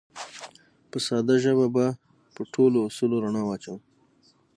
په 0.89 0.97
ساده 1.05 1.35
ژبه 1.43 1.67
به 1.75 1.85
په 2.35 2.41
ټولو 2.53 2.77
اصولو 2.87 3.21
رڼا 3.23 3.43
واچوو 3.45 3.77